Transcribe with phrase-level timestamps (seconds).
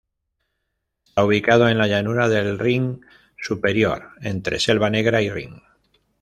[1.09, 3.05] Está ubicado en la llanura del Rin
[3.39, 5.61] Superior entre Selva Negra y Rin.